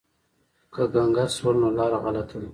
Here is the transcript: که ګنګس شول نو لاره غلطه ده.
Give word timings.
که 0.73 0.83
ګنګس 0.93 1.31
شول 1.39 1.55
نو 1.61 1.69
لاره 1.77 1.97
غلطه 2.03 2.37
ده. 2.41 2.49